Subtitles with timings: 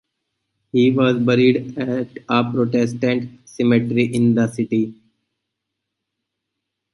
[0.71, 4.95] He was buried at a Protestant cemetery in the city.